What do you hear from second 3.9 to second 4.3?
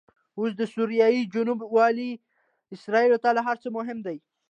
دي؟